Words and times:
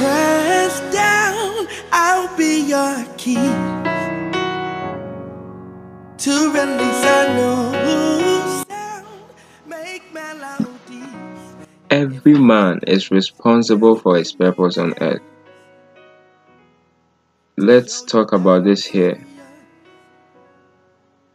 Down, 0.00 1.68
I'll 1.92 2.34
be 2.34 2.60
your 2.66 3.04
key 3.18 3.34
to 6.24 6.30
release 6.52 7.04
a 7.04 7.34
new 7.36 8.64
sound, 8.64 9.06
make 9.66 10.10
melodies. 10.14 11.54
Every 11.90 12.38
man 12.38 12.80
is 12.86 13.10
responsible 13.10 13.94
for 13.96 14.16
his 14.16 14.32
purpose 14.32 14.78
on 14.78 14.94
earth. 15.02 15.20
Let's 17.58 18.00
talk 18.00 18.32
about 18.32 18.64
this 18.64 18.86
here. 18.86 19.22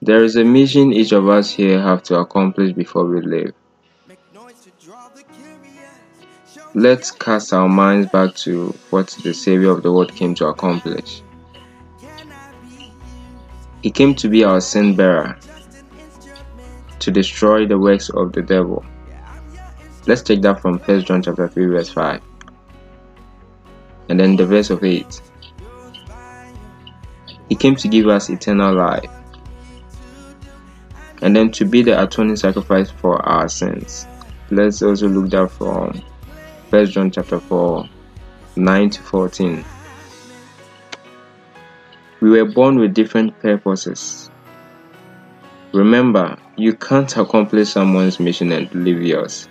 There 0.02 0.24
is 0.24 0.36
a 0.36 0.44
mission 0.44 0.92
each 0.92 1.12
of 1.12 1.30
us 1.30 1.52
here 1.52 1.80
have 1.80 2.02
to 2.04 2.18
accomplish 2.18 2.74
before 2.74 3.06
we 3.06 3.22
live. 3.22 3.54
Let's 6.78 7.10
cast 7.10 7.54
our 7.54 7.70
minds 7.70 8.12
back 8.12 8.36
to 8.44 8.76
what 8.90 9.08
the 9.24 9.34
Savior 9.34 9.70
of 9.70 9.82
the 9.82 9.94
world 9.94 10.14
came 10.14 10.36
to 10.36 10.48
accomplish. 10.48 11.22
He 13.82 13.90
came 13.90 14.14
to 14.16 14.28
be 14.28 14.44
our 14.44 14.60
sin 14.60 14.94
bearer, 14.94 15.40
to 17.00 17.12
destroy 17.12 17.66
the 17.66 17.80
works 17.80 18.10
of 18.10 18.34
the 18.34 18.42
devil. 18.42 18.84
Let's 20.06 20.22
take 20.22 20.42
that 20.42 20.62
from 20.62 20.80
1 20.80 21.06
John 21.06 21.22
chapter 21.22 21.48
3 21.48 21.66
verse 21.68 21.90
5. 21.94 22.22
And 24.10 24.20
then 24.20 24.36
the 24.36 24.46
verse 24.46 24.70
of 24.70 24.84
8. 24.84 25.22
He 27.48 27.56
came 27.56 27.78
to 27.78 27.88
give 27.88 28.10
us 28.10 28.30
eternal 28.30 28.76
life. 28.76 29.10
And 31.22 31.34
then 31.34 31.52
to 31.52 31.64
be 31.64 31.84
the 31.84 32.04
atoning 32.04 32.36
sacrifice 32.36 32.92
for 32.92 33.26
our 33.26 33.48
sins. 33.48 34.08
Let's 34.52 34.82
also 34.82 35.08
look 35.08 35.30
that 35.30 35.52
from 35.52 36.04
1 36.76 36.88
John 36.88 37.10
chapter 37.10 37.40
4 37.40 37.88
9 38.58 38.90
to 38.90 39.02
14. 39.02 39.64
We 42.20 42.30
were 42.32 42.44
born 42.52 42.80
with 42.80 42.94
different 42.94 43.40
purposes. 43.40 44.30
Remember, 45.72 46.38
you 46.58 46.74
can't 46.74 47.16
accomplish 47.16 47.70
someone's 47.70 48.20
mission 48.20 48.52
and 48.52 48.70
leave 48.76 49.02
yours. 49.02 49.48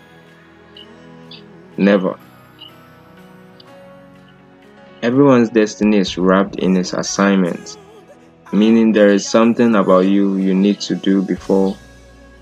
Never. 1.78 2.19
Everyone's 5.00 5.48
destiny 5.48 5.97
is 5.97 6.19
wrapped 6.19 6.56
in 6.56 6.77
its 6.77 6.92
assignment, 6.92 7.78
meaning 8.53 8.92
there 8.92 9.09
is 9.09 9.27
something 9.27 9.75
about 9.77 10.00
you 10.00 10.36
you 10.36 10.55
need 10.55 10.78
to 10.83 10.94
do 10.94 11.22
before 11.22 11.75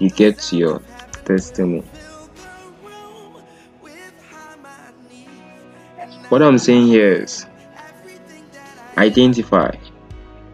you 0.00 0.10
get 0.10 0.40
to 0.40 0.56
your 0.56 0.82
destiny. 1.24 1.84
What 6.28 6.42
I'm 6.42 6.58
saying 6.58 6.86
here 6.86 7.12
is 7.12 7.46
identify 8.96 9.70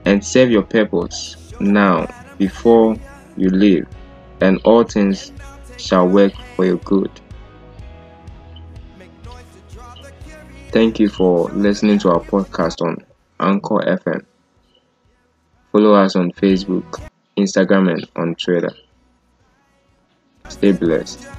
and 0.04 0.24
serve 0.24 0.50
your 0.50 0.62
purpose 0.62 1.36
now 1.60 2.08
before 2.38 2.96
you 3.36 3.48
leave, 3.50 3.86
and 4.40 4.60
all 4.64 4.84
things 4.84 5.32
shall 5.76 6.08
work 6.08 6.32
for 6.56 6.64
your 6.64 6.78
good. 6.78 7.10
Thank 10.70 11.00
you 11.00 11.08
for 11.08 11.48
listening 11.50 11.98
to 12.00 12.10
our 12.10 12.20
podcast 12.20 12.82
on 12.82 12.98
Anchor 13.40 13.78
FM. 13.86 14.24
Follow 15.72 15.94
us 15.94 16.16
on 16.16 16.32
Facebook, 16.32 17.08
Instagram, 17.36 17.92
and 17.92 18.08
on 18.16 18.34
Twitter. 18.34 18.72
Stay 20.48 20.72
blessed. 20.72 21.37